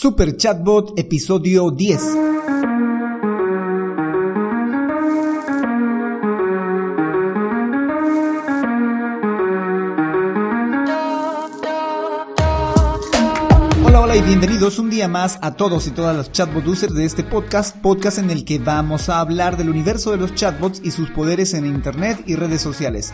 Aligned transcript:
Super 0.00 0.36
Chatbot 0.36 0.92
episodio 0.96 1.72
10. 1.72 2.37
Bienvenidos 14.22 14.80
un 14.80 14.90
día 14.90 15.06
más 15.06 15.38
a 15.42 15.54
todos 15.54 15.86
y 15.86 15.92
todas 15.92 16.16
los 16.16 16.32
chatbot 16.32 16.66
users 16.66 16.94
de 16.94 17.04
este 17.04 17.22
podcast, 17.22 17.76
podcast 17.76 18.18
en 18.18 18.30
el 18.30 18.44
que 18.44 18.58
vamos 18.58 19.08
a 19.08 19.20
hablar 19.20 19.56
del 19.56 19.70
universo 19.70 20.10
de 20.10 20.16
los 20.16 20.34
chatbots 20.34 20.80
y 20.82 20.90
sus 20.90 21.10
poderes 21.10 21.54
en 21.54 21.66
internet 21.66 22.24
y 22.26 22.34
redes 22.34 22.60
sociales. 22.60 23.12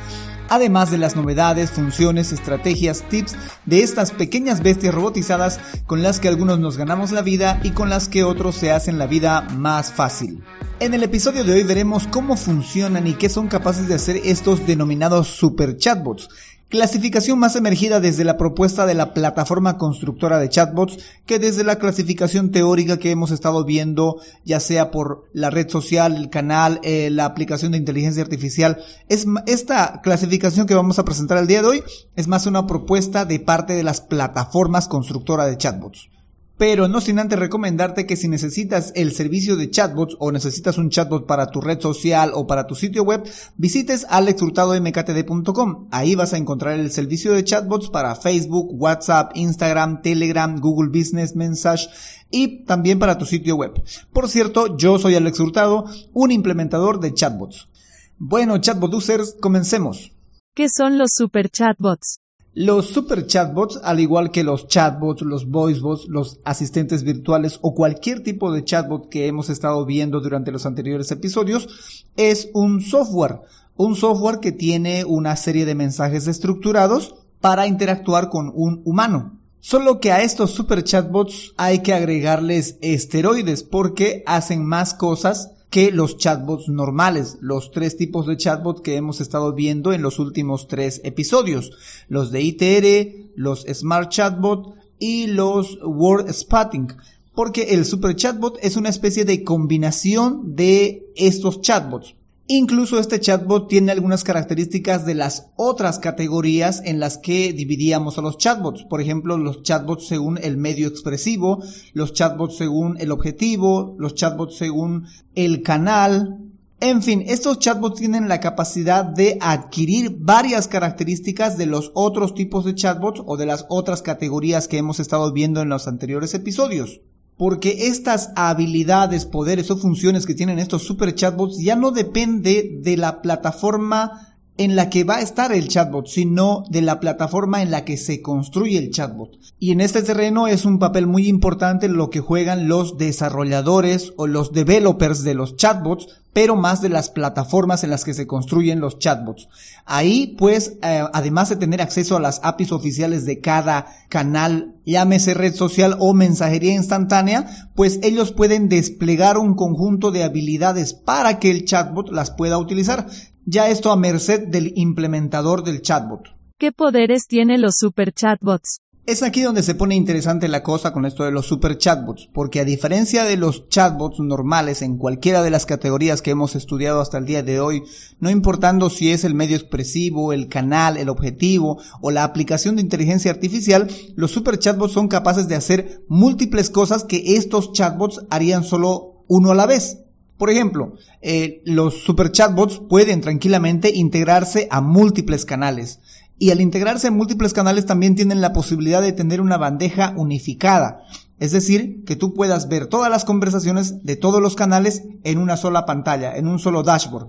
Además 0.48 0.90
de 0.90 0.98
las 0.98 1.14
novedades, 1.14 1.70
funciones, 1.70 2.32
estrategias, 2.32 3.02
tips 3.08 3.36
de 3.66 3.82
estas 3.82 4.12
pequeñas 4.12 4.62
bestias 4.62 4.94
robotizadas 4.94 5.60
con 5.86 6.02
las 6.02 6.20
que 6.20 6.28
algunos 6.28 6.58
nos 6.58 6.78
ganamos 6.78 7.12
la 7.12 7.22
vida 7.22 7.60
y 7.62 7.70
con 7.70 7.90
las 7.90 8.08
que 8.08 8.24
otros 8.24 8.54
se 8.54 8.72
hacen 8.72 8.98
la 8.98 9.06
vida 9.06 9.42
más 9.42 9.92
fácil. 9.92 10.42
En 10.80 10.94
el 10.94 11.02
episodio 11.02 11.44
de 11.44 11.52
hoy 11.52 11.62
veremos 11.62 12.06
cómo 12.06 12.36
funcionan 12.36 13.06
y 13.06 13.14
qué 13.14 13.28
son 13.28 13.48
capaces 13.48 13.88
de 13.88 13.94
hacer 13.94 14.20
estos 14.24 14.66
denominados 14.66 15.28
super 15.28 15.76
chatbots 15.76 16.28
Clasificación 16.74 17.38
más 17.38 17.54
emergida 17.54 18.00
desde 18.00 18.24
la 18.24 18.36
propuesta 18.36 18.84
de 18.84 18.94
la 18.94 19.14
plataforma 19.14 19.78
constructora 19.78 20.40
de 20.40 20.48
chatbots 20.48 20.98
que 21.24 21.38
desde 21.38 21.62
la 21.62 21.76
clasificación 21.76 22.50
teórica 22.50 22.98
que 22.98 23.12
hemos 23.12 23.30
estado 23.30 23.64
viendo, 23.64 24.20
ya 24.44 24.58
sea 24.58 24.90
por 24.90 25.30
la 25.32 25.50
red 25.50 25.68
social, 25.68 26.16
el 26.16 26.30
canal, 26.30 26.80
eh, 26.82 27.10
la 27.10 27.26
aplicación 27.26 27.70
de 27.70 27.78
inteligencia 27.78 28.24
artificial. 28.24 28.82
Es, 29.08 29.24
esta 29.46 30.00
clasificación 30.02 30.66
que 30.66 30.74
vamos 30.74 30.98
a 30.98 31.04
presentar 31.04 31.38
el 31.38 31.46
día 31.46 31.62
de 31.62 31.68
hoy 31.68 31.84
es 32.16 32.26
más 32.26 32.44
una 32.44 32.66
propuesta 32.66 33.24
de 33.24 33.38
parte 33.38 33.74
de 33.74 33.84
las 33.84 34.00
plataformas 34.00 34.88
constructora 34.88 35.46
de 35.46 35.56
chatbots. 35.56 36.08
Pero 36.56 36.86
no 36.86 37.00
sin 37.00 37.18
antes 37.18 37.38
recomendarte 37.38 38.06
que 38.06 38.16
si 38.16 38.28
necesitas 38.28 38.92
el 38.94 39.12
servicio 39.12 39.56
de 39.56 39.70
chatbots 39.70 40.16
o 40.20 40.30
necesitas 40.30 40.78
un 40.78 40.88
chatbot 40.88 41.26
para 41.26 41.48
tu 41.48 41.60
red 41.60 41.80
social 41.80 42.30
o 42.32 42.46
para 42.46 42.68
tu 42.68 42.76
sitio 42.76 43.02
web, 43.02 43.24
visites 43.56 44.06
alexhurtadomktd.com. 44.08 45.88
Ahí 45.90 46.14
vas 46.14 46.32
a 46.32 46.36
encontrar 46.36 46.78
el 46.78 46.92
servicio 46.92 47.32
de 47.32 47.42
chatbots 47.42 47.90
para 47.90 48.14
Facebook, 48.14 48.68
WhatsApp, 48.80 49.32
Instagram, 49.34 50.00
Telegram, 50.00 50.60
Google 50.60 50.90
Business 50.96 51.34
Message 51.34 51.88
y 52.30 52.64
también 52.64 53.00
para 53.00 53.18
tu 53.18 53.26
sitio 53.26 53.56
web. 53.56 53.82
Por 54.12 54.28
cierto, 54.28 54.76
yo 54.76 54.98
soy 55.00 55.16
Alex 55.16 55.40
Hurtado, 55.40 55.86
un 56.12 56.30
implementador 56.30 57.00
de 57.00 57.14
chatbots. 57.14 57.68
Bueno, 58.16 58.58
chatbot 58.58 58.94
users, 58.94 59.36
comencemos. 59.40 60.12
¿Qué 60.54 60.68
son 60.68 60.98
los 60.98 61.10
super 61.12 61.50
chatbots? 61.50 62.20
Los 62.56 62.86
super 62.86 63.26
chatbots, 63.26 63.80
al 63.82 63.98
igual 63.98 64.30
que 64.30 64.44
los 64.44 64.68
chatbots, 64.68 65.22
los 65.22 65.50
voicebots, 65.50 66.06
los 66.06 66.38
asistentes 66.44 67.02
virtuales 67.02 67.58
o 67.62 67.74
cualquier 67.74 68.22
tipo 68.22 68.52
de 68.52 68.62
chatbot 68.62 69.08
que 69.08 69.26
hemos 69.26 69.50
estado 69.50 69.84
viendo 69.84 70.20
durante 70.20 70.52
los 70.52 70.64
anteriores 70.64 71.10
episodios, 71.10 72.06
es 72.16 72.50
un 72.54 72.80
software. 72.80 73.40
Un 73.76 73.96
software 73.96 74.38
que 74.38 74.52
tiene 74.52 75.04
una 75.04 75.34
serie 75.34 75.64
de 75.64 75.74
mensajes 75.74 76.28
estructurados 76.28 77.16
para 77.40 77.66
interactuar 77.66 78.28
con 78.28 78.52
un 78.54 78.82
humano. 78.84 79.40
Solo 79.58 79.98
que 79.98 80.12
a 80.12 80.22
estos 80.22 80.52
super 80.52 80.84
chatbots 80.84 81.54
hay 81.56 81.80
que 81.80 81.92
agregarles 81.92 82.78
esteroides 82.82 83.64
porque 83.64 84.22
hacen 84.26 84.64
más 84.64 84.94
cosas 84.94 85.53
que 85.74 85.90
los 85.90 86.18
chatbots 86.18 86.68
normales, 86.68 87.36
los 87.40 87.72
tres 87.72 87.96
tipos 87.96 88.28
de 88.28 88.36
chatbots 88.36 88.80
que 88.80 88.94
hemos 88.94 89.20
estado 89.20 89.54
viendo 89.54 89.92
en 89.92 90.02
los 90.02 90.20
últimos 90.20 90.68
tres 90.68 91.00
episodios, 91.02 91.72
los 92.06 92.30
de 92.30 92.42
ITR, 92.42 93.32
los 93.34 93.66
Smart 93.66 94.08
Chatbot 94.08 94.76
y 95.00 95.26
los 95.26 95.80
Word 95.82 96.32
Spotting, 96.32 96.92
porque 97.34 97.74
el 97.74 97.84
Super 97.84 98.14
Chatbot 98.14 98.56
es 98.62 98.76
una 98.76 98.88
especie 98.88 99.24
de 99.24 99.42
combinación 99.42 100.54
de 100.54 101.10
estos 101.16 101.60
chatbots. 101.60 102.14
Incluso 102.46 102.98
este 102.98 103.20
chatbot 103.20 103.68
tiene 103.68 103.92
algunas 103.92 104.22
características 104.22 105.06
de 105.06 105.14
las 105.14 105.46
otras 105.56 105.98
categorías 105.98 106.82
en 106.84 107.00
las 107.00 107.16
que 107.16 107.54
dividíamos 107.54 108.18
a 108.18 108.20
los 108.20 108.36
chatbots. 108.36 108.84
Por 108.84 109.00
ejemplo, 109.00 109.38
los 109.38 109.62
chatbots 109.62 110.08
según 110.08 110.38
el 110.42 110.58
medio 110.58 110.86
expresivo, 110.86 111.62
los 111.94 112.12
chatbots 112.12 112.58
según 112.58 112.98
el 113.00 113.12
objetivo, 113.12 113.96
los 113.98 114.14
chatbots 114.14 114.58
según 114.58 115.06
el 115.34 115.62
canal. 115.62 116.38
En 116.80 117.02
fin, 117.02 117.24
estos 117.26 117.60
chatbots 117.60 117.98
tienen 117.98 118.28
la 118.28 118.40
capacidad 118.40 119.06
de 119.06 119.38
adquirir 119.40 120.14
varias 120.18 120.68
características 120.68 121.56
de 121.56 121.64
los 121.64 121.92
otros 121.94 122.34
tipos 122.34 122.66
de 122.66 122.74
chatbots 122.74 123.22
o 123.24 123.38
de 123.38 123.46
las 123.46 123.64
otras 123.70 124.02
categorías 124.02 124.68
que 124.68 124.76
hemos 124.76 125.00
estado 125.00 125.32
viendo 125.32 125.62
en 125.62 125.70
los 125.70 125.88
anteriores 125.88 126.34
episodios. 126.34 127.00
Porque 127.36 127.88
estas 127.88 128.30
habilidades, 128.36 129.26
poderes 129.26 129.70
o 129.70 129.76
funciones 129.76 130.26
que 130.26 130.34
tienen 130.34 130.58
estos 130.58 130.82
super 130.82 131.14
chatbots 131.14 131.58
ya 131.58 131.76
no 131.76 131.90
depende 131.90 132.78
de 132.80 132.96
la 132.96 133.22
plataforma 133.22 134.34
en 134.56 134.76
la 134.76 134.88
que 134.88 135.04
va 135.04 135.16
a 135.16 135.20
estar 135.20 135.52
el 135.52 135.68
chatbot, 135.68 136.06
sino 136.06 136.64
de 136.70 136.80
la 136.80 137.00
plataforma 137.00 137.62
en 137.62 137.70
la 137.70 137.84
que 137.84 137.96
se 137.96 138.22
construye 138.22 138.78
el 138.78 138.90
chatbot. 138.90 139.36
Y 139.58 139.72
en 139.72 139.80
este 139.80 140.02
terreno 140.02 140.46
es 140.46 140.64
un 140.64 140.78
papel 140.78 141.06
muy 141.06 141.26
importante 141.26 141.88
lo 141.88 142.08
que 142.08 142.20
juegan 142.20 142.68
los 142.68 142.96
desarrolladores 142.96 144.12
o 144.16 144.26
los 144.26 144.52
developers 144.52 145.24
de 145.24 145.34
los 145.34 145.56
chatbots 145.56 146.06
pero 146.34 146.56
más 146.56 146.82
de 146.82 146.90
las 146.90 147.08
plataformas 147.08 147.84
en 147.84 147.90
las 147.90 148.04
que 148.04 148.12
se 148.12 148.26
construyen 148.26 148.80
los 148.80 148.98
chatbots. 148.98 149.48
Ahí, 149.86 150.34
pues, 150.36 150.76
eh, 150.82 151.02
además 151.14 151.48
de 151.48 151.56
tener 151.56 151.80
acceso 151.80 152.16
a 152.16 152.20
las 152.20 152.40
APIs 152.42 152.72
oficiales 152.72 153.24
de 153.24 153.40
cada 153.40 153.86
canal, 154.10 154.74
llámese 154.84 155.32
red 155.32 155.54
social 155.54 155.96
o 156.00 156.12
mensajería 156.12 156.74
instantánea, 156.74 157.70
pues 157.74 158.00
ellos 158.02 158.32
pueden 158.32 158.68
desplegar 158.68 159.38
un 159.38 159.54
conjunto 159.54 160.10
de 160.10 160.24
habilidades 160.24 160.92
para 160.92 161.38
que 161.38 161.50
el 161.50 161.64
chatbot 161.64 162.10
las 162.10 162.32
pueda 162.32 162.58
utilizar. 162.58 163.06
Ya 163.46 163.68
esto 163.68 163.92
a 163.92 163.96
merced 163.96 164.48
del 164.48 164.72
implementador 164.74 165.64
del 165.64 165.82
chatbot. 165.82 166.34
¿Qué 166.58 166.72
poderes 166.72 167.26
tienen 167.26 167.60
los 167.60 167.76
super 167.76 168.12
chatbots? 168.12 168.80
Es 169.06 169.22
aquí 169.22 169.42
donde 169.42 169.62
se 169.62 169.74
pone 169.74 169.94
interesante 169.94 170.48
la 170.48 170.62
cosa 170.62 170.94
con 170.94 171.04
esto 171.04 171.24
de 171.24 171.30
los 171.30 171.44
super 171.44 171.76
chatbots, 171.76 172.30
porque 172.32 172.60
a 172.60 172.64
diferencia 172.64 173.24
de 173.24 173.36
los 173.36 173.68
chatbots 173.68 174.18
normales 174.18 174.80
en 174.80 174.96
cualquiera 174.96 175.42
de 175.42 175.50
las 175.50 175.66
categorías 175.66 176.22
que 176.22 176.30
hemos 176.30 176.56
estudiado 176.56 177.02
hasta 177.02 177.18
el 177.18 177.26
día 177.26 177.42
de 177.42 177.60
hoy, 177.60 177.82
no 178.18 178.30
importando 178.30 178.88
si 178.88 179.10
es 179.10 179.24
el 179.24 179.34
medio 179.34 179.58
expresivo, 179.58 180.32
el 180.32 180.48
canal, 180.48 180.96
el 180.96 181.10
objetivo 181.10 181.82
o 182.00 182.10
la 182.12 182.24
aplicación 182.24 182.76
de 182.76 182.82
inteligencia 182.82 183.30
artificial, 183.30 183.88
los 184.16 184.30
super 184.30 184.58
chatbots 184.58 184.94
son 184.94 185.08
capaces 185.08 185.48
de 185.48 185.56
hacer 185.56 186.02
múltiples 186.08 186.70
cosas 186.70 187.04
que 187.04 187.36
estos 187.36 187.74
chatbots 187.74 188.22
harían 188.30 188.64
solo 188.64 189.22
uno 189.28 189.50
a 189.50 189.54
la 189.54 189.66
vez. 189.66 189.98
Por 190.38 190.48
ejemplo, 190.48 190.94
eh, 191.20 191.60
los 191.66 192.02
super 192.02 192.32
chatbots 192.32 192.80
pueden 192.88 193.20
tranquilamente 193.20 193.90
integrarse 193.94 194.66
a 194.70 194.80
múltiples 194.80 195.44
canales 195.44 196.00
y 196.44 196.50
al 196.50 196.60
integrarse 196.60 197.06
en 197.06 197.16
múltiples 197.16 197.54
canales 197.54 197.86
también 197.86 198.16
tienen 198.16 198.42
la 198.42 198.52
posibilidad 198.52 199.00
de 199.00 199.12
tener 199.12 199.40
una 199.40 199.56
bandeja 199.56 200.12
unificada. 200.14 201.00
Es 201.38 201.52
decir, 201.52 202.04
que 202.04 202.16
tú 202.16 202.34
puedas 202.34 202.68
ver 202.68 202.86
todas 202.86 203.10
las 203.10 203.24
conversaciones 203.24 204.04
de 204.04 204.16
todos 204.16 204.42
los 204.42 204.54
canales 204.54 205.04
en 205.22 205.38
una 205.38 205.56
sola 205.56 205.86
pantalla, 205.86 206.36
en 206.36 206.46
un 206.46 206.58
solo 206.58 206.82
dashboard. 206.82 207.28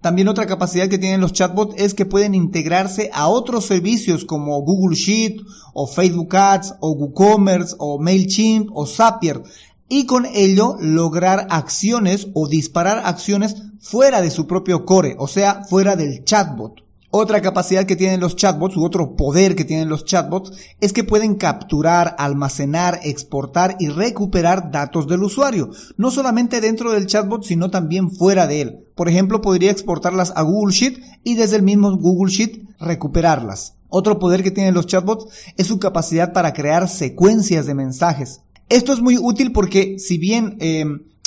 También 0.00 0.28
otra 0.28 0.46
capacidad 0.46 0.86
que 0.86 0.98
tienen 0.98 1.20
los 1.20 1.32
chatbots 1.32 1.74
es 1.82 1.94
que 1.94 2.06
pueden 2.06 2.32
integrarse 2.32 3.10
a 3.12 3.26
otros 3.26 3.66
servicios 3.66 4.24
como 4.24 4.62
Google 4.62 4.94
Sheet 4.94 5.40
o 5.72 5.88
Facebook 5.88 6.36
Ads 6.36 6.76
o 6.78 6.92
WooCommerce 6.92 7.74
o 7.80 7.98
MailChimp 7.98 8.70
o 8.72 8.86
Zapier 8.86 9.42
y 9.88 10.06
con 10.06 10.26
ello 10.26 10.76
lograr 10.78 11.48
acciones 11.50 12.28
o 12.34 12.46
disparar 12.46 13.02
acciones 13.04 13.56
fuera 13.80 14.20
de 14.20 14.30
su 14.30 14.46
propio 14.46 14.84
core, 14.84 15.16
o 15.18 15.26
sea, 15.26 15.64
fuera 15.64 15.96
del 15.96 16.22
chatbot. 16.22 16.83
Otra 17.16 17.40
capacidad 17.40 17.86
que 17.86 17.94
tienen 17.94 18.18
los 18.18 18.34
chatbots 18.34 18.76
u 18.76 18.84
otro 18.84 19.14
poder 19.14 19.54
que 19.54 19.64
tienen 19.64 19.88
los 19.88 20.04
chatbots 20.04 20.50
es 20.80 20.92
que 20.92 21.04
pueden 21.04 21.36
capturar, 21.36 22.16
almacenar, 22.18 22.98
exportar 23.04 23.76
y 23.78 23.86
recuperar 23.86 24.72
datos 24.72 25.06
del 25.06 25.22
usuario, 25.22 25.70
no 25.96 26.10
solamente 26.10 26.60
dentro 26.60 26.90
del 26.90 27.06
chatbot 27.06 27.44
sino 27.44 27.70
también 27.70 28.10
fuera 28.10 28.48
de 28.48 28.62
él. 28.62 28.88
Por 28.96 29.08
ejemplo, 29.08 29.40
podría 29.40 29.70
exportarlas 29.70 30.32
a 30.34 30.42
Google 30.42 30.74
Sheet 30.74 30.98
y 31.22 31.34
desde 31.36 31.54
el 31.54 31.62
mismo 31.62 31.96
Google 31.96 32.32
Sheet 32.32 32.64
recuperarlas. 32.80 33.76
Otro 33.88 34.18
poder 34.18 34.42
que 34.42 34.50
tienen 34.50 34.74
los 34.74 34.88
chatbots 34.88 35.28
es 35.56 35.68
su 35.68 35.78
capacidad 35.78 36.32
para 36.32 36.52
crear 36.52 36.88
secuencias 36.88 37.66
de 37.66 37.76
mensajes. 37.76 38.40
Esto 38.68 38.92
es 38.92 39.00
muy 39.00 39.18
útil 39.18 39.52
porque 39.52 40.00
si 40.00 40.18
bien 40.18 40.56
eh, 40.58 40.84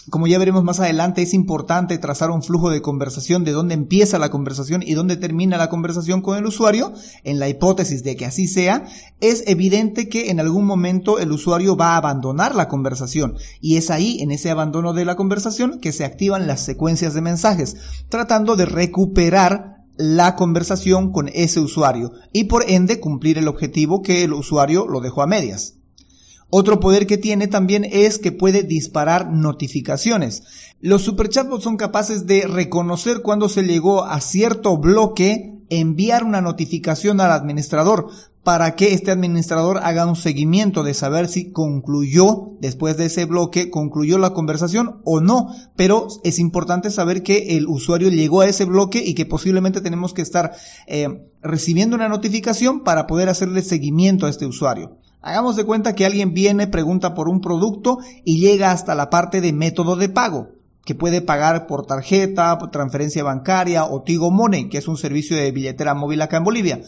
como 0.09 0.27
ya 0.27 0.39
veremos 0.39 0.63
más 0.63 0.79
adelante, 0.79 1.21
es 1.21 1.33
importante 1.33 1.97
trazar 1.97 2.31
un 2.31 2.41
flujo 2.41 2.69
de 2.69 2.81
conversación 2.81 3.43
de 3.43 3.51
dónde 3.51 3.73
empieza 3.73 4.17
la 4.17 4.29
conversación 4.29 4.81
y 4.81 4.93
dónde 4.93 5.17
termina 5.17 5.57
la 5.57 5.69
conversación 5.69 6.21
con 6.21 6.37
el 6.37 6.45
usuario. 6.45 6.93
En 7.23 7.39
la 7.39 7.49
hipótesis 7.49 8.03
de 8.03 8.15
que 8.15 8.25
así 8.25 8.47
sea, 8.47 8.85
es 9.19 9.43
evidente 9.47 10.07
que 10.07 10.29
en 10.29 10.39
algún 10.39 10.65
momento 10.65 11.19
el 11.19 11.31
usuario 11.31 11.75
va 11.75 11.93
a 11.93 11.97
abandonar 11.97 12.55
la 12.55 12.69
conversación 12.69 13.35
y 13.59 13.77
es 13.77 13.89
ahí, 13.89 14.21
en 14.21 14.31
ese 14.31 14.49
abandono 14.49 14.93
de 14.93 15.05
la 15.05 15.15
conversación, 15.15 15.79
que 15.79 15.91
se 15.91 16.05
activan 16.05 16.47
las 16.47 16.61
secuencias 16.63 17.13
de 17.13 17.21
mensajes, 17.21 17.75
tratando 18.09 18.55
de 18.55 18.65
recuperar 18.65 19.77
la 19.97 20.35
conversación 20.35 21.11
con 21.11 21.27
ese 21.33 21.59
usuario 21.59 22.11
y 22.31 22.45
por 22.45 22.69
ende 22.69 22.99
cumplir 22.99 23.37
el 23.37 23.47
objetivo 23.47 24.01
que 24.01 24.23
el 24.23 24.33
usuario 24.33 24.87
lo 24.87 25.01
dejó 25.01 25.21
a 25.23 25.27
medias. 25.27 25.76
Otro 26.49 26.79
poder 26.79 27.07
que 27.07 27.17
tiene 27.17 27.47
también 27.47 27.85
es 27.89 28.19
que 28.19 28.31
puede 28.31 28.63
disparar 28.63 29.31
notificaciones. 29.31 30.43
Los 30.79 31.01
super 31.01 31.27
chatbots 31.27 31.63
son 31.63 31.75
capaces 31.75 32.25
de 32.25 32.47
reconocer 32.47 33.21
cuando 33.21 33.49
se 33.49 33.63
llegó 33.63 34.05
a 34.05 34.21
cierto 34.21 34.77
bloque, 34.77 35.53
enviar 35.69 36.23
una 36.23 36.39
notificación 36.39 37.19
al 37.19 37.31
administrador 37.31 38.07
para 38.47 38.75
que 38.75 38.93
este 38.93 39.11
administrador 39.11 39.79
haga 39.83 40.05
un 40.05 40.15
seguimiento 40.15 40.83
de 40.83 40.93
saber 40.93 41.27
si 41.27 41.51
concluyó 41.51 42.51
después 42.61 42.95
de 42.95 43.07
ese 43.07 43.25
bloque, 43.25 43.69
concluyó 43.69 44.17
la 44.17 44.29
conversación 44.29 45.01
o 45.03 45.19
no. 45.19 45.53
Pero 45.75 46.07
es 46.23 46.39
importante 46.39 46.89
saber 46.89 47.23
que 47.23 47.57
el 47.57 47.67
usuario 47.67 48.07
llegó 48.07 48.39
a 48.39 48.47
ese 48.47 48.63
bloque 48.63 49.03
y 49.05 49.15
que 49.15 49.25
posiblemente 49.25 49.81
tenemos 49.81 50.13
que 50.13 50.21
estar 50.21 50.53
eh, 50.87 51.29
recibiendo 51.41 51.97
una 51.97 52.07
notificación 52.07 52.85
para 52.85 53.05
poder 53.05 53.27
hacerle 53.27 53.63
seguimiento 53.63 54.25
a 54.25 54.29
este 54.29 54.45
usuario. 54.45 54.97
Hagamos 55.21 55.55
de 55.55 55.65
cuenta 55.65 55.93
que 55.95 56.05
alguien 56.05 56.33
viene, 56.33 56.67
pregunta 56.67 57.13
por 57.13 57.27
un 57.27 57.41
producto 57.41 57.97
y 58.23 58.39
llega 58.39 58.71
hasta 58.71 58.95
la 58.95 59.09
parte 59.09 59.41
de 59.41 59.53
método 59.53 59.95
de 59.95 60.09
pago 60.09 60.49
que 60.85 60.95
puede 60.95 61.21
pagar 61.21 61.67
por 61.67 61.85
tarjeta, 61.85 62.57
transferencia 62.71 63.21
bancaria 63.21 63.83
o 63.83 64.03
Tigo 64.03 64.31
Money, 64.31 64.69
que 64.69 64.77
es 64.77 64.87
un 64.87 64.95
servicio 64.95 65.35
de 65.35 65.51
billetera 65.51 65.93
móvil 65.93 66.21
acá 66.21 66.37
en 66.37 66.45
Bolivia 66.45 66.81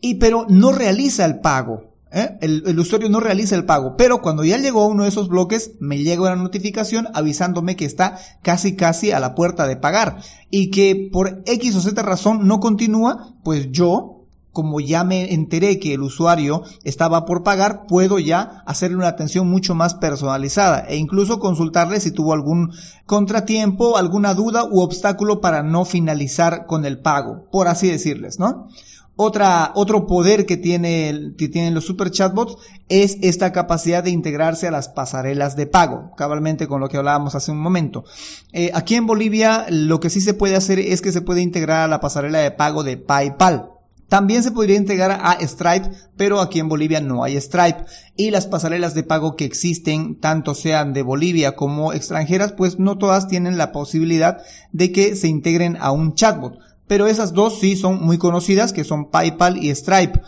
y 0.00 0.16
pero 0.16 0.46
no 0.48 0.72
realiza 0.72 1.24
el 1.24 1.40
pago. 1.40 1.94
¿eh? 2.12 2.36
El, 2.40 2.78
usuario 2.78 3.08
no 3.08 3.20
realiza 3.20 3.56
el 3.56 3.64
pago, 3.64 3.96
pero 3.96 4.22
cuando 4.22 4.44
ya 4.44 4.58
llegó 4.58 4.82
a 4.82 4.88
uno 4.88 5.02
de 5.02 5.08
esos 5.08 5.28
bloques, 5.28 5.72
me 5.80 5.98
llega 5.98 6.22
una 6.22 6.36
notificación 6.36 7.08
avisándome 7.14 7.76
que 7.76 7.84
está 7.84 8.18
casi 8.42 8.76
casi 8.76 9.12
a 9.12 9.20
la 9.20 9.34
puerta 9.34 9.66
de 9.66 9.76
pagar 9.76 10.18
y 10.50 10.70
que 10.70 11.08
por 11.12 11.42
X 11.46 11.76
o 11.76 11.80
Z 11.80 12.02
razón 12.02 12.46
no 12.46 12.60
continúa, 12.60 13.34
pues 13.42 13.70
yo 13.70 14.17
como 14.58 14.80
ya 14.80 15.04
me 15.04 15.34
enteré 15.34 15.78
que 15.78 15.94
el 15.94 16.02
usuario 16.02 16.64
estaba 16.82 17.24
por 17.26 17.44
pagar, 17.44 17.86
puedo 17.86 18.18
ya 18.18 18.64
hacerle 18.66 18.96
una 18.96 19.06
atención 19.06 19.48
mucho 19.48 19.76
más 19.76 19.94
personalizada 19.94 20.80
e 20.80 20.96
incluso 20.96 21.38
consultarle 21.38 22.00
si 22.00 22.10
tuvo 22.10 22.32
algún 22.32 22.72
contratiempo, 23.06 23.96
alguna 23.96 24.34
duda 24.34 24.64
u 24.64 24.80
obstáculo 24.80 25.40
para 25.40 25.62
no 25.62 25.84
finalizar 25.84 26.66
con 26.66 26.84
el 26.84 26.98
pago, 26.98 27.48
por 27.52 27.68
así 27.68 27.86
decirles, 27.86 28.40
¿no? 28.40 28.66
Otra, 29.14 29.70
otro 29.76 30.08
poder 30.08 30.44
que, 30.44 30.56
tiene, 30.56 31.34
que 31.38 31.48
tienen 31.48 31.72
los 31.72 31.84
super 31.84 32.10
chatbots 32.10 32.56
es 32.88 33.16
esta 33.22 33.52
capacidad 33.52 34.02
de 34.02 34.10
integrarse 34.10 34.66
a 34.66 34.72
las 34.72 34.88
pasarelas 34.88 35.54
de 35.54 35.68
pago, 35.68 36.10
cabalmente 36.16 36.66
con 36.66 36.80
lo 36.80 36.88
que 36.88 36.96
hablábamos 36.96 37.36
hace 37.36 37.52
un 37.52 37.60
momento. 37.60 38.02
Eh, 38.52 38.72
aquí 38.74 38.96
en 38.96 39.06
Bolivia 39.06 39.66
lo 39.70 40.00
que 40.00 40.10
sí 40.10 40.20
se 40.20 40.34
puede 40.34 40.56
hacer 40.56 40.80
es 40.80 41.00
que 41.00 41.12
se 41.12 41.20
puede 41.20 41.42
integrar 41.42 41.82
a 41.82 41.88
la 41.88 42.00
pasarela 42.00 42.40
de 42.40 42.50
pago 42.50 42.82
de 42.82 42.96
PayPal. 42.96 43.77
También 44.08 44.42
se 44.42 44.52
podría 44.52 44.76
integrar 44.76 45.20
a 45.22 45.38
Stripe, 45.40 45.90
pero 46.16 46.40
aquí 46.40 46.58
en 46.58 46.68
Bolivia 46.68 47.00
no 47.00 47.24
hay 47.24 47.40
Stripe. 47.40 47.84
Y 48.16 48.30
las 48.30 48.46
pasarelas 48.46 48.94
de 48.94 49.02
pago 49.02 49.36
que 49.36 49.44
existen, 49.44 50.18
tanto 50.18 50.54
sean 50.54 50.92
de 50.92 51.02
Bolivia 51.02 51.56
como 51.56 51.92
extranjeras, 51.92 52.52
pues 52.52 52.78
no 52.78 52.98
todas 52.98 53.28
tienen 53.28 53.58
la 53.58 53.72
posibilidad 53.72 54.38
de 54.72 54.92
que 54.92 55.14
se 55.14 55.28
integren 55.28 55.76
a 55.80 55.92
un 55.92 56.14
chatbot 56.14 56.58
pero 56.88 57.06
esas 57.06 57.34
dos 57.34 57.60
sí 57.60 57.76
son 57.76 58.02
muy 58.02 58.18
conocidas, 58.18 58.72
que 58.72 58.82
son 58.82 59.10
PayPal 59.10 59.62
y 59.62 59.72
Stripe. 59.72 60.20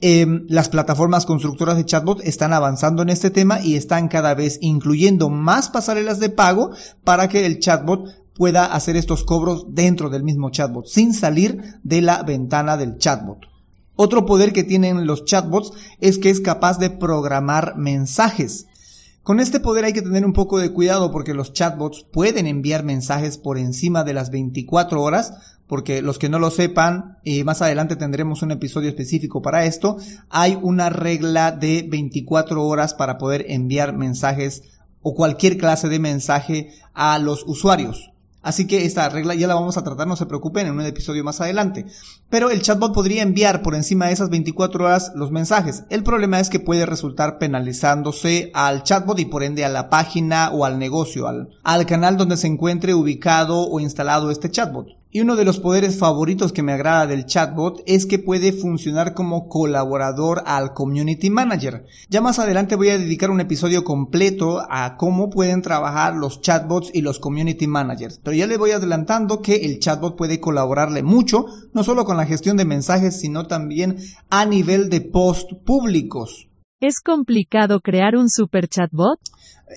Em, 0.00 0.44
las 0.48 0.68
plataformas 0.68 1.26
constructoras 1.26 1.76
de 1.76 1.84
chatbot 1.84 2.20
están 2.22 2.52
avanzando 2.52 3.02
en 3.02 3.10
este 3.10 3.30
tema 3.30 3.60
y 3.60 3.76
están 3.76 4.08
cada 4.08 4.34
vez 4.34 4.58
incluyendo 4.60 5.28
más 5.28 5.70
pasarelas 5.70 6.20
de 6.20 6.30
pago 6.30 6.70
para 7.04 7.28
que 7.28 7.46
el 7.46 7.58
chatbot 7.58 8.08
pueda 8.34 8.66
hacer 8.66 8.96
estos 8.96 9.24
cobros 9.24 9.66
dentro 9.74 10.10
del 10.10 10.22
mismo 10.22 10.50
chatbot, 10.50 10.86
sin 10.86 11.14
salir 11.14 11.78
de 11.82 12.02
la 12.02 12.22
ventana 12.22 12.76
del 12.76 12.98
chatbot. 12.98 13.38
Otro 13.96 14.26
poder 14.26 14.52
que 14.52 14.64
tienen 14.64 15.06
los 15.06 15.24
chatbots 15.24 15.72
es 16.00 16.18
que 16.18 16.30
es 16.30 16.40
capaz 16.40 16.78
de 16.78 16.90
programar 16.90 17.76
mensajes. 17.76 18.66
Con 19.22 19.40
este 19.40 19.60
poder 19.60 19.84
hay 19.84 19.92
que 19.92 20.02
tener 20.02 20.26
un 20.26 20.32
poco 20.32 20.58
de 20.58 20.72
cuidado 20.72 21.10
porque 21.10 21.32
los 21.32 21.52
chatbots 21.52 22.04
pueden 22.12 22.46
enviar 22.46 22.84
mensajes 22.84 23.38
por 23.38 23.56
encima 23.56 24.04
de 24.04 24.12
las 24.12 24.30
24 24.30 25.00
horas 25.00 25.32
porque 25.66 26.02
los 26.02 26.18
que 26.18 26.28
no 26.28 26.38
lo 26.38 26.50
sepan, 26.50 27.18
más 27.44 27.62
adelante 27.62 27.96
tendremos 27.96 28.42
un 28.42 28.50
episodio 28.50 28.90
específico 28.90 29.40
para 29.40 29.64
esto, 29.64 29.96
hay 30.28 30.58
una 30.60 30.90
regla 30.90 31.52
de 31.52 31.86
24 31.88 32.62
horas 32.64 32.94
para 32.94 33.18
poder 33.18 33.46
enviar 33.48 33.96
mensajes 33.96 34.62
o 35.00 35.14
cualquier 35.14 35.56
clase 35.56 35.88
de 35.88 35.98
mensaje 35.98 36.70
a 36.92 37.18
los 37.18 37.44
usuarios. 37.46 38.13
Así 38.44 38.66
que 38.66 38.84
esta 38.84 39.08
regla 39.08 39.34
ya 39.34 39.48
la 39.48 39.54
vamos 39.54 39.76
a 39.76 39.82
tratar, 39.82 40.06
no 40.06 40.16
se 40.16 40.26
preocupen, 40.26 40.66
en 40.66 40.74
un 40.74 40.82
episodio 40.82 41.24
más 41.24 41.40
adelante. 41.40 41.86
Pero 42.28 42.50
el 42.50 42.62
chatbot 42.62 42.92
podría 42.92 43.22
enviar 43.22 43.62
por 43.62 43.74
encima 43.74 44.06
de 44.06 44.12
esas 44.12 44.28
24 44.28 44.84
horas 44.84 45.12
los 45.16 45.32
mensajes. 45.32 45.84
El 45.88 46.04
problema 46.04 46.38
es 46.38 46.50
que 46.50 46.60
puede 46.60 46.86
resultar 46.86 47.38
penalizándose 47.38 48.50
al 48.54 48.82
chatbot 48.82 49.18
y 49.18 49.24
por 49.24 49.42
ende 49.42 49.64
a 49.64 49.70
la 49.70 49.88
página 49.88 50.50
o 50.50 50.66
al 50.66 50.78
negocio, 50.78 51.26
al, 51.26 51.48
al 51.64 51.86
canal 51.86 52.18
donde 52.18 52.36
se 52.36 52.46
encuentre 52.46 52.94
ubicado 52.94 53.66
o 53.66 53.80
instalado 53.80 54.30
este 54.30 54.50
chatbot. 54.50 54.88
Y 55.16 55.20
uno 55.20 55.36
de 55.36 55.44
los 55.44 55.60
poderes 55.60 55.96
favoritos 55.96 56.52
que 56.52 56.64
me 56.64 56.72
agrada 56.72 57.06
del 57.06 57.24
chatbot 57.24 57.84
es 57.86 58.04
que 58.04 58.18
puede 58.18 58.52
funcionar 58.52 59.14
como 59.14 59.48
colaborador 59.48 60.42
al 60.44 60.74
community 60.74 61.30
manager. 61.30 61.86
Ya 62.08 62.20
más 62.20 62.40
adelante 62.40 62.74
voy 62.74 62.88
a 62.88 62.98
dedicar 62.98 63.30
un 63.30 63.40
episodio 63.40 63.84
completo 63.84 64.66
a 64.68 64.96
cómo 64.96 65.30
pueden 65.30 65.62
trabajar 65.62 66.16
los 66.16 66.40
chatbots 66.40 66.90
y 66.92 67.02
los 67.02 67.20
community 67.20 67.68
managers. 67.68 68.18
Pero 68.24 68.36
ya 68.36 68.48
le 68.48 68.56
voy 68.56 68.72
adelantando 68.72 69.40
que 69.40 69.54
el 69.54 69.78
chatbot 69.78 70.16
puede 70.16 70.40
colaborarle 70.40 71.04
mucho, 71.04 71.46
no 71.72 71.84
solo 71.84 72.04
con 72.04 72.16
la 72.16 72.26
gestión 72.26 72.56
de 72.56 72.64
mensajes, 72.64 73.20
sino 73.20 73.46
también 73.46 73.98
a 74.30 74.44
nivel 74.46 74.90
de 74.90 75.00
post 75.00 75.52
públicos. 75.64 76.48
¿Es 76.80 76.98
complicado 76.98 77.78
crear 77.78 78.16
un 78.16 78.28
super 78.28 78.66
chatbot? 78.66 79.20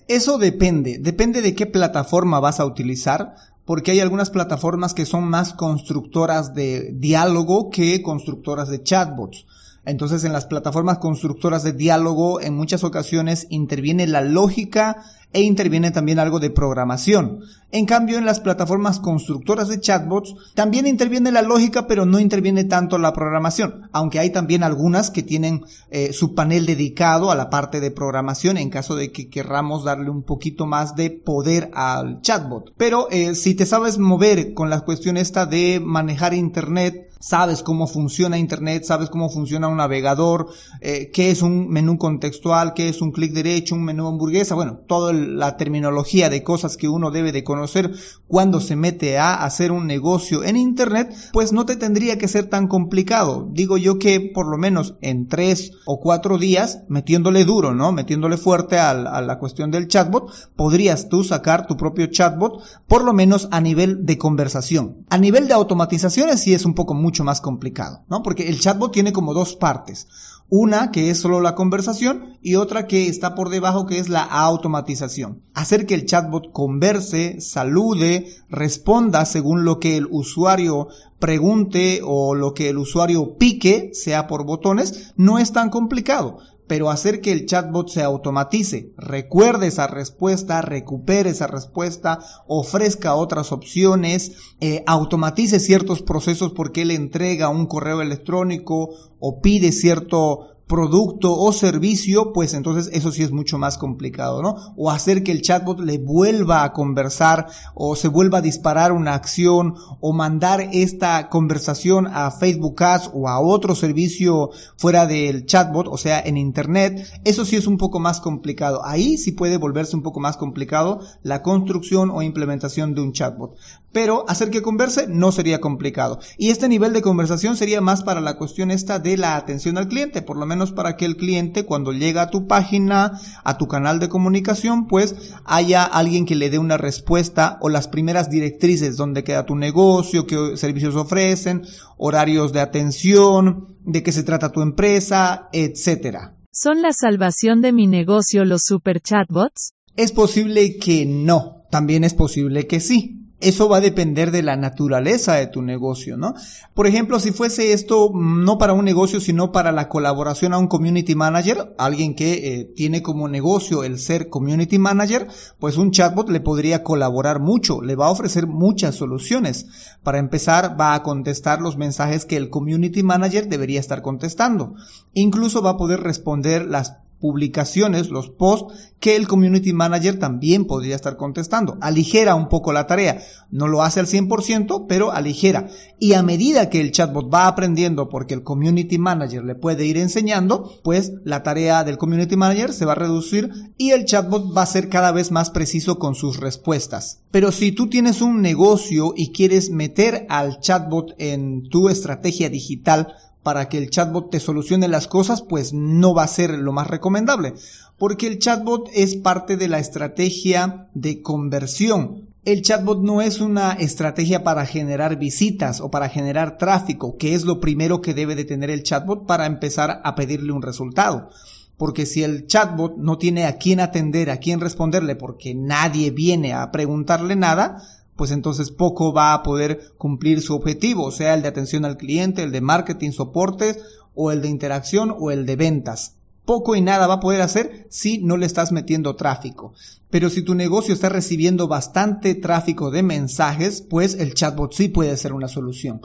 Eso 0.08 0.40
depende, 0.40 0.98
depende 1.00 1.44
de 1.44 1.54
qué 1.54 1.68
plataforma 1.68 2.40
vas 2.40 2.60
a 2.60 2.66
utilizar 2.66 3.36
porque 3.68 3.92
hay 3.92 4.00
algunas 4.00 4.30
plataformas 4.30 4.94
que 4.94 5.06
son 5.06 5.26
más 5.26 5.54
constructoras 5.54 6.54
de 6.54 6.94
diálogo 6.94 7.70
que 7.70 8.02
constructoras 8.02 8.70
de 8.70 8.82
chatbots. 8.82 9.46
Entonces 9.88 10.26
en 10.26 10.34
las 10.34 10.46
plataformas 10.46 10.98
constructoras 10.98 11.64
de 11.64 11.72
diálogo 11.72 12.42
en 12.42 12.56
muchas 12.56 12.84
ocasiones 12.84 13.48
interviene 13.50 14.06
la 14.06 14.22
lógica 14.22 15.04
e 15.34 15.42
interviene 15.42 15.92
también 15.92 16.20
algo 16.20 16.40
de 16.40 16.50
programación. 16.50 17.40
En 17.72 17.86
cambio, 17.86 18.18
en 18.18 18.26
las 18.26 18.40
plataformas 18.40 19.00
constructoras 19.00 19.68
de 19.68 19.80
chatbots 19.80 20.36
también 20.56 20.88
interviene 20.88 21.32
la 21.32 21.42
lógica, 21.42 21.86
pero 21.86 22.06
no 22.06 22.20
interviene 22.20 22.64
tanto 22.64 22.98
la 22.98 23.12
programación, 23.12 23.90
aunque 23.92 24.20
hay 24.20 24.30
también 24.30 24.64
algunas 24.64 25.10
que 25.10 25.24
tienen 25.24 25.66
eh, 25.90 26.14
su 26.14 26.34
panel 26.34 26.66
dedicado 26.66 27.30
a 27.30 27.36
la 27.36 27.50
parte 27.50 27.82
de 27.82 27.92
programación 27.92 28.58
en 28.58 28.70
caso 28.70 28.96
de 28.96 29.12
que 29.12 29.30
querramos 29.30 29.84
darle 29.84 30.10
un 30.10 30.24
poquito 30.24 30.66
más 30.66 30.96
de 30.96 31.12
poder 31.12 31.70
al 31.74 32.22
chatbot. 32.22 32.74
Pero 32.78 33.10
eh, 33.12 33.36
si 33.36 33.54
te 33.54 33.66
sabes 33.66 33.98
mover 33.98 34.54
con 34.54 34.70
la 34.70 34.82
cuestión 34.82 35.18
esta 35.18 35.46
de 35.46 35.82
manejar 35.84 36.34
Internet, 36.34 37.07
sabes 37.20 37.64
cómo 37.64 37.88
funciona 37.88 38.38
Internet, 38.38 38.84
sabes 38.84 39.10
cómo 39.10 39.30
funciona 39.30 39.68
un 39.68 39.78
navegador, 39.78 40.48
eh, 40.82 41.12
qué 41.14 41.32
es 41.32 41.42
un 41.42 41.70
menú 41.70 41.98
contextual, 41.98 42.74
qué 42.74 42.90
es 42.90 43.02
un 43.02 43.12
clic 43.12 43.34
derecho, 43.34 43.76
un 43.76 43.84
menú 43.84 44.08
hamburguesa, 44.08 44.56
bueno, 44.56 44.80
toda 44.88 45.14
la 45.14 45.58
terminología 45.58 46.30
de 46.30 46.44
cosas 46.44 46.78
que 46.78 46.90
uno 46.90 47.12
debe 47.12 47.32
de 47.32 47.44
conocer 47.44 47.92
cuando 48.28 48.60
se 48.60 48.76
mete 48.76 49.18
a 49.18 49.44
hacer 49.44 49.72
un 49.72 49.88
negocio 49.88 50.44
en 50.44 50.58
Internet, 50.58 51.14
pues 51.34 51.54
no 51.54 51.66
te 51.66 51.76
tendría 51.76 52.18
que 52.18 52.28
ser 52.28 52.46
tan 52.46 52.68
complicado. 52.68 53.48
Digo 53.52 53.78
yo 53.78 54.00
que 54.00 54.20
por 54.20 54.48
lo 54.48 54.58
menos 54.58 54.96
en 55.02 55.28
tres 55.28 55.72
o 55.86 56.00
cuatro 56.00 56.38
días, 56.38 56.82
metiéndole 56.88 57.46
duro, 57.46 57.74
¿no? 57.74 57.92
Metiéndole 57.92 58.38
fuerte 58.38 58.78
a 58.78 58.94
la 58.94 59.40
cuestión 59.40 59.72
del 59.72 59.88
chatbot, 59.88 60.32
podrías 60.56 61.10
tú 61.10 61.24
sacar 61.24 61.68
tu 61.68 61.78
propio 61.78 62.08
chatbot, 62.08 62.62
por 62.88 63.04
lo 63.04 63.14
menos 63.14 63.48
a 63.52 63.62
nivel 63.62 64.06
de 64.06 64.18
conversación. 64.18 65.06
A 65.10 65.18
nivel 65.18 65.48
de 65.48 65.54
automatizaciones 65.54 66.42
sí 66.42 66.54
es 66.54 66.66
un 66.66 66.74
poco 66.74 66.94
mucho 67.08 67.24
más 67.24 67.40
complicado, 67.40 68.04
¿no? 68.10 68.22
Porque 68.22 68.50
el 68.50 68.60
chatbot 68.60 68.92
tiene 68.92 69.14
como 69.14 69.34
dos 69.34 69.56
partes. 69.56 70.10
Una 70.50 70.92
que 70.92 71.10
es 71.10 71.18
solo 71.18 71.40
la 71.40 71.56
conversación 71.56 72.38
y 72.42 72.56
otra 72.56 72.86
que 72.86 73.08
está 73.08 73.34
por 73.34 73.48
debajo 73.50 73.86
que 73.86 74.00
es 74.00 74.10
la 74.10 74.24
automatización. 74.24 75.42
Hacer 75.54 75.86
que 75.86 75.96
el 75.96 76.06
chatbot 76.06 76.52
converse, 76.52 77.40
salude, 77.40 78.28
responda 78.50 79.24
según 79.24 79.64
lo 79.64 79.80
que 79.80 79.96
el 79.96 80.08
usuario 80.12 80.90
pregunte 81.18 82.02
o 82.04 82.36
lo 82.36 82.54
que 82.54 82.68
el 82.68 82.78
usuario 82.78 83.38
pique, 83.38 83.92
sea 83.94 84.28
por 84.28 84.46
botones, 84.46 85.14
no 85.16 85.40
es 85.40 85.54
tan 85.54 85.70
complicado 85.70 86.40
pero 86.68 86.90
hacer 86.90 87.22
que 87.22 87.32
el 87.32 87.46
chatbot 87.46 87.90
se 87.90 88.04
automatice, 88.04 88.94
recuerde 88.98 89.68
esa 89.68 89.88
respuesta, 89.88 90.62
recupere 90.62 91.30
esa 91.30 91.48
respuesta, 91.48 92.20
ofrezca 92.48 93.16
otras 93.16 93.52
opciones, 93.52 94.34
eh, 94.60 94.84
automatice 94.86 95.60
ciertos 95.60 96.02
procesos 96.02 96.52
porque 96.54 96.82
él 96.84 96.92
entrega 96.92 97.50
un 97.50 97.66
correo 97.66 98.02
electrónico 98.02 98.90
o 99.20 99.42
pide 99.42 99.72
cierto 99.72 100.57
producto 100.68 101.34
o 101.34 101.54
servicio, 101.54 102.34
pues 102.34 102.54
entonces 102.54 102.90
eso 102.94 103.12
sí 103.12 103.24
es 103.24 103.32
mucho 103.32 103.58
más 103.58 103.78
complicado, 103.78 104.42
¿no? 104.42 104.74
O 104.76 104.92
hacer 104.92 105.24
que 105.24 105.32
el 105.32 105.42
chatbot 105.42 105.80
le 105.80 105.98
vuelva 105.98 106.64
a 106.64 106.74
conversar 106.74 107.48
o 107.74 107.96
se 107.96 108.10
vuelva 108.10 108.40
a 108.40 108.42
disparar 108.42 108.92
una 108.92 109.14
acción 109.14 109.76
o 110.02 110.14
mandar 110.14 110.70
esta 110.74 111.30
conversación 111.30 112.08
a 112.08 112.32
Facebook 112.32 112.84
Ads 112.84 113.12
o 113.14 113.30
a 113.30 113.40
otro 113.40 113.76
servicio 113.76 114.50
fuera 114.76 115.06
del 115.06 115.46
chatbot, 115.46 115.88
o 115.88 115.98
sea, 115.98 116.20
en 116.20 116.38
internet, 116.38 117.08
eso 117.24 117.46
sí 117.46 117.56
es 117.56 117.66
un 117.66 117.78
poco 117.78 118.00
más 118.00 118.20
complicado. 118.20 118.82
Ahí 118.86 119.18
sí 119.18 119.32
puede 119.32 119.58
volverse 119.58 119.96
un 119.96 120.04
poco 120.04 120.20
más 120.20 120.38
complicado 120.38 121.00
la 121.24 121.42
construcción 121.42 122.12
o 122.12 122.22
implementación 122.22 122.94
de 122.94 123.02
un 123.02 123.14
chatbot. 123.14 123.56
Pero 123.94 124.26
hacer 124.28 124.52
que 124.52 124.62
converse 124.62 125.08
no 125.08 125.32
sería 125.32 125.62
complicado. 125.62 126.20
Y 126.38 126.50
este 126.50 126.68
nivel 126.68 126.94
de 126.94 127.02
conversación 127.02 127.56
sería 127.56 127.82
más 127.82 128.04
para 128.04 128.22
la 128.22 128.38
cuestión 128.38 128.70
esta 128.70 129.00
de 129.00 129.18
la 129.18 129.38
atención 129.38 129.78
al 129.78 129.88
cliente, 129.88 130.22
por 130.22 130.38
lo 130.38 130.46
menos 130.46 130.57
para 130.72 130.98
que 130.98 131.06
el 131.06 131.16
cliente 131.16 131.66
cuando 131.66 131.94
llega 131.94 132.24
a 132.24 132.30
tu 132.30 132.48
página, 132.48 133.20
a 133.44 133.58
tu 133.58 133.68
canal 133.68 134.00
de 134.00 134.10
comunicación, 134.10 134.88
pues 134.88 135.34
haya 135.46 135.84
alguien 135.84 136.26
que 136.26 136.36
le 136.36 136.50
dé 136.50 136.60
una 136.60 136.78
respuesta 136.78 137.58
o 137.62 137.70
las 137.70 137.88
primeras 137.88 138.30
directrices, 138.30 138.98
donde 138.98 139.24
queda 139.24 139.46
tu 139.46 139.56
negocio, 139.56 140.26
qué 140.28 140.58
servicios 140.58 140.96
ofrecen, 140.96 141.64
horarios 141.98 142.54
de 142.54 142.60
atención, 142.60 143.78
de 143.86 144.04
qué 144.04 144.12
se 144.12 144.24
trata 144.24 144.52
tu 144.52 144.62
empresa, 144.62 145.50
etcétera. 145.54 146.36
¿Son 146.52 146.82
la 146.82 146.92
salvación 146.92 147.62
de 147.62 147.72
mi 147.72 147.88
negocio 147.88 148.44
los 148.44 148.64
super 148.64 149.00
chatbots? 149.00 149.74
Es 149.96 150.12
posible 150.12 150.78
que 150.78 151.06
no, 151.06 151.64
también 151.70 152.04
es 152.04 152.14
posible 152.14 152.68
que 152.68 152.80
sí 152.80 153.27
eso 153.40 153.70
va 153.70 153.78
a 153.78 153.82
depender 153.82 154.32
de 154.32 154.42
la 154.42 154.56
naturaleza 154.56 155.36
de 155.36 155.48
tu 155.48 155.62
negocio, 155.62 156.18
¿no? 156.18 156.34
Por 156.74 156.88
ejemplo, 156.88 157.20
si 157.20 157.32
fuese 157.32 157.72
esto 157.72 158.12
no 158.14 158.58
para 158.58 158.74
un 158.74 158.84
negocio, 158.84 159.20
sino 159.20 159.52
para 159.52 159.72
la 159.72 159.90
colaboración 159.90 160.54
a 160.54 160.58
un 160.58 160.68
community 160.68 161.14
manager, 161.14 161.76
alguien 161.78 162.16
que 162.16 162.34
eh, 162.34 162.66
tiene 162.76 163.04
como 163.04 163.28
negocio 163.28 163.84
el 163.84 164.00
ser 164.00 164.30
community 164.30 164.80
manager, 164.80 165.28
pues 165.60 165.78
un 165.78 165.92
chatbot 165.92 166.30
le 166.30 166.40
podría 166.40 166.84
colaborar 166.84 167.40
mucho, 167.40 167.82
le 167.82 167.96
va 167.96 168.08
a 168.08 168.12
ofrecer 168.12 168.48
muchas 168.48 168.96
soluciones. 168.96 169.68
Para 170.02 170.18
empezar, 170.18 170.80
va 170.80 170.96
a 170.96 171.04
contestar 171.04 171.62
los 171.62 171.78
mensajes 171.78 172.26
que 172.26 172.38
el 172.38 172.50
community 172.50 173.04
manager 173.04 173.48
debería 173.48 173.80
estar 173.80 174.02
contestando. 174.02 174.74
Incluso 175.14 175.62
va 175.62 175.72
a 175.72 175.78
poder 175.78 176.02
responder 176.02 176.66
las 176.66 176.98
publicaciones, 177.20 178.10
los 178.10 178.30
posts 178.30 178.94
que 179.00 179.16
el 179.16 179.28
community 179.28 179.74
manager 179.74 180.18
también 180.18 180.66
podría 180.66 180.96
estar 180.96 181.18
contestando. 181.18 181.78
Aligera 181.82 182.36
un 182.36 182.50
poco 182.50 182.74
la 182.74 182.88
tarea. 182.88 183.22
No 183.52 183.68
lo 183.68 183.84
hace 183.84 184.00
al 184.00 184.08
100%, 184.08 184.86
pero 184.88 185.12
aligera. 185.12 185.68
Y 186.00 186.14
a 186.14 186.24
medida 186.24 186.70
que 186.70 186.82
el 186.82 186.92
chatbot 186.92 187.32
va 187.34 187.48
aprendiendo 187.48 188.10
porque 188.10 188.34
el 188.34 188.44
community 188.44 188.98
manager 188.98 189.44
le 189.44 189.56
puede 189.56 189.86
ir 189.86 189.98
enseñando, 189.98 190.80
pues 190.84 191.14
la 191.24 191.44
tarea 191.44 191.84
del 191.84 191.98
community 191.98 192.36
manager 192.36 192.74
se 192.74 192.86
va 192.86 192.94
a 192.94 192.96
reducir 192.96 193.52
y 193.78 193.92
el 193.92 194.06
chatbot 194.06 194.56
va 194.56 194.64
a 194.64 194.68
ser 194.68 194.90
cada 194.90 195.12
vez 195.12 195.32
más 195.32 195.52
preciso 195.52 196.00
con 196.00 196.16
sus 196.16 196.40
respuestas. 196.40 197.20
Pero 197.32 197.52
si 197.52 197.72
tú 197.72 197.90
tienes 197.90 198.22
un 198.22 198.42
negocio 198.42 199.14
y 199.16 199.32
quieres 199.32 199.70
meter 199.70 200.26
al 200.30 200.60
chatbot 200.60 201.14
en 201.20 201.70
tu 201.70 201.90
estrategia 201.90 202.50
digital, 202.50 203.14
para 203.48 203.70
que 203.70 203.78
el 203.78 203.90
chatbot 203.90 204.30
te 204.30 204.42
solucione 204.42 204.90
las 204.90 205.08
cosas, 205.08 205.42
pues 205.42 205.72
no 205.72 206.14
va 206.14 206.24
a 206.24 206.28
ser 206.28 206.50
lo 206.50 206.74
más 206.74 206.88
recomendable, 206.88 207.54
porque 207.98 208.28
el 208.28 208.40
chatbot 208.40 208.90
es 208.94 209.16
parte 209.16 209.56
de 209.56 209.70
la 209.70 209.80
estrategia 209.80 210.90
de 210.94 211.22
conversión. 211.22 212.28
El 212.44 212.62
chatbot 212.62 213.02
no 213.02 213.22
es 213.22 213.40
una 213.40 213.72
estrategia 213.72 214.44
para 214.44 214.66
generar 214.66 215.18
visitas 215.18 215.80
o 215.80 215.90
para 215.90 216.10
generar 216.10 216.58
tráfico, 216.58 217.16
que 217.16 217.36
es 217.36 217.46
lo 217.46 217.62
primero 217.62 218.02
que 218.02 218.14
debe 218.14 218.36
de 218.36 218.44
tener 218.44 218.70
el 218.70 218.84
chatbot 218.84 219.26
para 219.26 219.46
empezar 219.46 220.02
a 220.04 220.16
pedirle 220.16 220.52
un 220.52 220.62
resultado. 220.62 221.30
Porque 221.78 222.06
si 222.06 222.24
el 222.24 222.48
chatbot 222.48 222.98
no 222.98 223.18
tiene 223.18 223.46
a 223.46 223.58
quién 223.58 223.80
atender, 223.80 224.30
a 224.30 224.40
quién 224.40 224.60
responderle, 224.60 225.16
porque 225.16 225.56
nadie 225.56 226.12
viene 226.12 226.52
a 226.52 226.70
preguntarle 226.70 227.38
nada, 227.38 227.82
pues 228.18 228.32
entonces 228.32 228.72
poco 228.72 229.14
va 229.14 229.34
a 229.34 229.44
poder 229.44 229.94
cumplir 229.98 230.42
su 230.42 230.56
objetivo, 230.56 231.12
sea 231.12 231.34
el 231.34 231.44
de 231.44 231.48
atención 231.48 231.86
al 231.86 231.98
cliente, 231.98 232.44
el 232.44 232.52
de 232.52 232.62
marketing, 232.62 233.12
soportes, 233.12 233.80
o 234.16 234.32
el 234.32 234.42
de 234.42 234.50
interacción, 234.50 235.16
o 235.18 235.32
el 235.32 235.46
de 235.46 235.56
ventas. 235.56 236.16
Poco 236.44 236.76
y 236.76 236.82
nada 236.82 237.08
va 237.08 237.16
a 237.16 237.20
poder 237.20 237.42
hacer 237.42 237.88
si 237.90 238.18
no 238.18 238.36
le 238.36 238.46
estás 238.46 238.72
metiendo 238.72 239.16
tráfico. 239.16 239.74
Pero 240.10 240.30
si 240.30 240.42
tu 240.42 240.56
negocio 240.56 240.94
está 240.94 241.10
recibiendo 241.10 241.68
bastante 241.68 242.34
tráfico 242.34 242.92
de 242.92 243.04
mensajes, 243.04 243.82
pues 243.82 244.16
el 244.16 244.34
chatbot 244.34 244.74
sí 244.74 244.88
puede 244.88 245.16
ser 245.18 245.34
una 245.34 245.50
solución. 245.50 246.02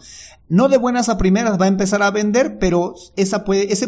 No 0.49 0.69
de 0.69 0.77
buenas 0.77 1.09
a 1.09 1.19
primeras 1.19 1.59
va 1.59 1.67
a 1.67 1.69
empezar 1.69 2.03
a 2.03 2.11
vender, 2.11 2.59
pero 2.59 2.95
ese 3.17 3.39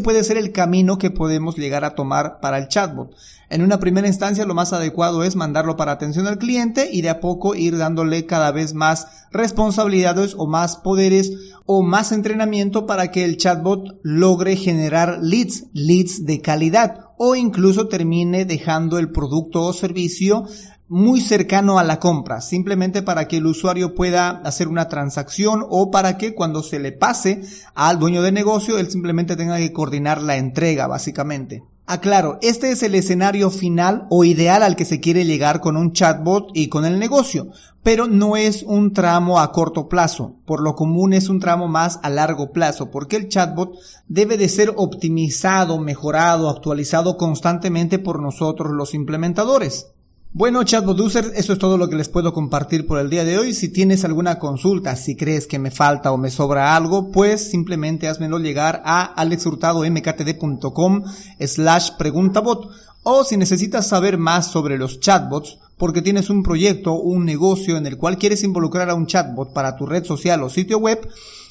puede 0.00 0.25
ser 0.25 0.37
el 0.37 0.52
camino 0.52 0.99
que 0.99 1.11
podemos 1.11 1.56
llegar 1.56 1.85
a 1.85 1.94
tomar 1.94 2.38
para 2.40 2.59
el 2.59 2.68
chatbot. 2.68 3.14
En 3.50 3.62
una 3.62 3.80
primera 3.80 4.09
instancia 4.09 4.47
lo 4.47 4.54
más 4.54 4.73
adecuado 4.73 5.25
es 5.25 5.37
mandarlo 5.37 5.76
para 5.76 5.92
atención 5.92 6.26
al 6.26 6.38
cliente 6.38 6.88
y 6.90 7.02
de 7.02 7.11
a 7.11 7.21
poco 7.21 7.54
ir 7.54 7.76
dándole 7.76 8.25
cada 8.25 8.50
vez 8.52 8.73
más 8.73 9.26
responsabilidades 9.30 10.35
o 10.38 10.47
más 10.47 10.76
poderes 10.76 11.33
o 11.66 11.83
más 11.83 12.12
entrenamiento 12.12 12.87
para 12.87 13.11
que 13.11 13.25
el 13.25 13.37
chatbot 13.37 14.00
logre 14.02 14.56
generar 14.56 15.18
leads, 15.23 15.64
leads 15.73 16.25
de 16.25 16.40
calidad 16.40 17.11
o 17.26 17.35
incluso 17.35 17.88
termine 17.88 18.45
dejando 18.45 18.99
el 18.99 19.11
producto 19.11 19.62
o 19.62 19.73
servicio 19.73 20.45
muy 20.88 21.23
cercano 21.23 21.78
a 21.78 21.83
la 21.83 21.99
compra, 21.99 22.43
simplemente 22.43 23.00
para 23.00 23.28
que 23.28 23.38
el 23.38 23.47
usuario 23.47 23.95
pueda 23.95 24.28
hacer 24.28 24.69
una 24.69 24.88
transacción 24.88 25.64
o 25.66 25.90
para 25.90 26.19
que 26.19 26.35
cuando 26.35 26.62
se 26.62 26.78
le 26.78 26.93
pase 26.93 27.40
al 27.75 27.99
dueño 27.99 28.21
de 28.21 28.31
negocio, 28.31 28.78
él 28.78 28.90
simplemente 28.90 29.37
tenga 29.37 29.57
que 29.57 29.73
coordinar 29.73 30.21
la 30.21 30.37
entrega, 30.37 30.87
básicamente. 30.87 31.64
Aclaro, 31.87 32.38
este 32.41 32.71
es 32.71 32.83
el 32.83 32.95
escenario 32.95 33.50
final 33.50 34.07
o 34.09 34.25
ideal 34.25 34.62
al 34.62 34.75
que 34.75 34.87
se 34.87 35.00
quiere 35.00 35.26
llegar 35.26 35.61
con 35.61 35.76
un 35.76 35.93
chatbot 35.93 36.49
y 36.55 36.69
con 36.69 36.87
el 36.87 36.99
negocio, 36.99 37.49
pero 37.83 38.07
no 38.07 38.38
es 38.38 38.62
un 38.62 38.95
tramo 38.95 39.38
a 39.38 39.53
corto 39.53 39.87
plazo, 39.87 40.37
por 40.47 40.62
lo 40.62 40.76
común 40.76 41.12
es 41.12 41.29
un 41.29 41.41
tramo 41.41 41.69
más 41.69 42.00
a 42.03 42.09
largo 42.09 42.53
plazo, 42.53 42.91
porque 42.91 43.17
el 43.17 43.29
chatbot 43.29 43.75
debe 44.09 44.38
de 44.38 44.49
ser 44.49 44.73
optimizado, 44.76 45.79
mejorado, 45.79 46.49
actualizado 46.49 47.19
constantemente 47.19 47.99
por 47.99 48.23
nosotros 48.23 48.73
los 48.73 48.95
implementadores. 48.95 49.88
Bueno, 50.37 50.64
chatbot 50.64 50.99
user, 50.99 51.31
eso 51.37 51.53
es 51.53 51.61
todo 51.61 51.79
lo 51.79 51.88
que 51.88 51.95
les 51.95 52.09
puedo 52.09 52.33
compartir 52.33 52.88
por 52.88 52.99
el 52.99 53.09
día 53.09 53.25
de 53.25 53.38
hoy. 53.38 53.55
Si 53.55 53.69
tienes 53.69 54.05
alguna 54.05 54.41
consulta, 54.41 54.97
si 54.97 55.14
crees 55.14 55.47
que 55.47 55.61
me 55.61 55.71
falta 55.71 56.11
o 56.11 56.19
me 56.19 56.29
sobra 56.29 56.75
algo, 56.75 57.12
pues 57.12 57.50
simplemente 57.50 58.09
házmelo 58.09 58.41
llegar 58.41 58.83
a 58.85 59.05
alexhurtadomktd.com 59.05 61.05
slash 61.38 61.91
preguntabot. 61.97 62.69
O 63.05 63.23
si 63.23 63.37
necesitas 63.37 63.87
saber 63.87 64.19
más 64.19 64.50
sobre 64.50 64.76
los 64.76 64.99
chatbots, 64.99 65.61
porque 65.79 66.03
tienes 66.03 66.29
un 66.31 66.43
proyecto, 66.43 66.95
un 66.95 67.25
negocio 67.25 67.76
en 67.76 67.87
el 67.87 67.97
cual 67.97 68.19
quieres 68.19 68.43
involucrar 68.43 68.91
a 68.91 68.97
un 68.97 69.07
chatbot 69.07 69.53
para 69.53 69.76
tu 69.76 69.87
red 69.87 70.03
social 70.03 70.43
o 70.43 70.50
sitio 70.50 70.79
web, 70.79 71.09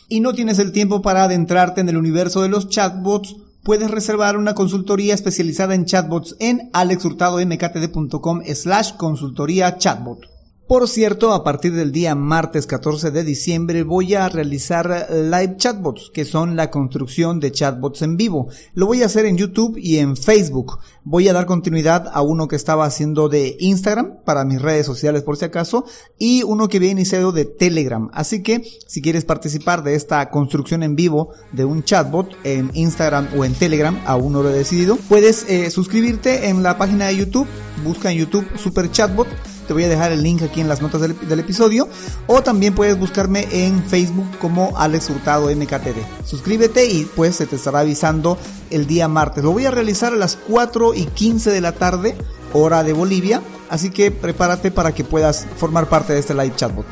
y 0.10 0.20
no 0.20 0.34
tienes 0.34 0.60
el 0.60 0.74
tiempo 0.74 1.02
para 1.02 1.24
adentrarte 1.24 1.80
en 1.80 1.88
el 1.88 1.96
universo 1.96 2.42
de 2.42 2.50
los 2.50 2.68
chatbots, 2.68 3.38
puedes 3.64 3.90
reservar 3.90 4.38
una 4.38 4.54
consultoría 4.54 5.14
especializada 5.14 5.74
en 5.76 5.86
chatbots 5.86 6.36
en 6.40 6.70
alexhurtadomktd.com 6.74 8.42
slash 8.54 8.94
consultoría 8.98 9.78
chatbot. 9.78 10.33
Por 10.68 10.88
cierto, 10.88 11.34
a 11.34 11.44
partir 11.44 11.74
del 11.74 11.92
día 11.92 12.16
martes 12.16 12.68
14 12.68 13.12
de 13.12 13.26
diciembre 13.26 13.84
voy 13.84 14.14
a 14.14 14.30
realizar 14.30 15.08
live 15.12 15.58
chatbots, 15.58 16.10
que 16.14 16.24
son 16.24 16.56
la 16.56 16.72
construcción 16.72 17.42
de 17.42 17.52
chatbots 17.52 18.02
en 18.02 18.16
vivo. 18.16 18.48
Lo 18.74 18.86
voy 18.86 19.04
a 19.04 19.08
hacer 19.08 19.26
en 19.26 19.36
YouTube 19.36 19.78
y 19.78 19.98
en 19.98 20.16
Facebook. 20.16 20.80
Voy 21.04 21.28
a 21.28 21.34
dar 21.34 21.48
continuidad 21.48 22.10
a 22.14 22.22
uno 22.22 22.48
que 22.48 22.56
estaba 22.56 22.86
haciendo 22.86 23.28
de 23.28 23.58
Instagram 23.60 24.24
para 24.24 24.46
mis 24.46 24.62
redes 24.62 24.86
sociales 24.86 25.24
por 25.24 25.36
si 25.36 25.44
acaso 25.44 25.84
y 26.18 26.44
uno 26.44 26.70
que 26.70 26.78
había 26.78 26.92
iniciado 26.92 27.34
de 27.34 27.44
Telegram. 27.44 28.10
Así 28.14 28.42
que 28.42 28.64
si 28.88 29.02
quieres 29.02 29.26
participar 29.26 29.84
de 29.84 29.96
esta 29.96 30.30
construcción 30.30 30.82
en 30.82 30.96
vivo 30.96 31.34
de 31.52 31.66
un 31.66 31.84
chatbot 31.84 32.34
en 32.46 32.72
Instagram 32.74 33.28
o 33.38 33.44
en 33.44 33.54
Telegram, 33.54 34.02
aún 34.06 34.32
no 34.32 34.42
lo 34.42 34.50
he 34.50 34.54
decidido, 34.54 34.96
puedes 35.10 35.44
eh, 35.50 35.70
suscribirte 35.72 36.48
en 36.48 36.64
la 36.64 36.78
página 36.78 37.08
de 37.08 37.18
YouTube, 37.18 37.48
busca 37.84 38.14
en 38.14 38.20
YouTube 38.20 38.48
Super 38.58 38.90
Chatbot 38.90 39.28
te 39.68 39.74
voy 39.74 39.84
a 39.84 39.90
dejar 39.90 40.12
el 40.12 40.24
link 40.24 40.42
aquí 40.42 40.62
en 40.62 40.68
las 40.68 40.82
notas 40.82 41.02
del, 41.02 41.40
episodio. 41.40 41.88
O 42.28 42.42
también 42.42 42.76
puedes 42.76 42.98
buscarme 42.98 43.48
en 43.52 43.84
Facebook 43.84 44.38
como 44.40 44.78
Alex 44.78 45.10
Hurtado 45.10 45.50
MKTD. 45.54 46.26
Suscríbete 46.26 46.86
y 46.86 47.06
pues 47.06 47.36
se 47.36 47.46
te 47.46 47.56
estará 47.56 47.80
avisando 47.80 48.38
el 48.70 48.88
día 48.88 49.08
martes. 49.08 49.44
Lo 49.44 49.52
voy 49.52 49.66
a 49.66 49.72
realizar 49.72 50.14
a 50.14 50.18
las 50.18 50.36
4 50.36 50.94
y 50.94 51.06
15 51.06 51.52
de 51.52 51.62
la 51.62 51.74
tarde, 51.74 52.16
hora 52.54 52.84
de 52.84 52.94
Bolivia. 52.94 53.42
Así 53.70 53.90
que 53.90 54.12
prepárate 54.12 54.72
para 54.72 54.94
que 54.94 55.04
puedas 55.04 55.48
formar 55.58 55.90
parte 55.90 56.14
de 56.14 56.20
este 56.20 56.34
live 56.34 56.54
chatbot. 56.56 56.86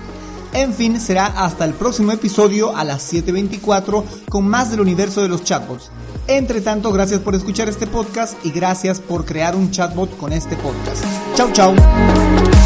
En 0.54 0.74
fin, 0.74 1.00
será 1.00 1.28
hasta 1.28 1.64
el 1.64 1.74
próximo 1.74 2.12
episodio 2.12 2.76
a 2.76 2.84
las 2.84 3.14
7.24 3.14 4.04
con 4.30 4.48
más 4.48 4.70
del 4.70 4.82
universo 4.82 5.22
de 5.22 5.30
los 5.30 5.44
chatbots. 5.44 5.92
Entre 6.28 6.62
tanto, 6.62 6.92
gracias 6.92 7.20
por 7.22 7.36
escuchar 7.36 7.70
este 7.70 7.88
podcast 7.88 8.34
y 8.46 8.52
gracias 8.52 9.00
por 9.00 9.26
crear 9.26 9.56
un 9.56 9.72
chatbot 9.72 10.16
con 10.18 10.34
este 10.34 10.56
podcast. 10.58 11.04
Chau, 11.36 11.52
chau. 11.52 12.61